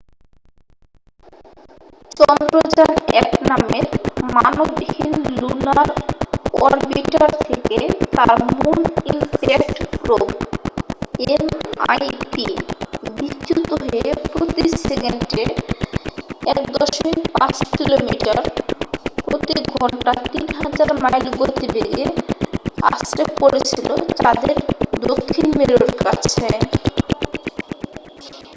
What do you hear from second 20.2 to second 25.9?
3000 mile গতিবেগে আছড়ে পড়েছিল চাঁদের দক্ষিণ মেরুর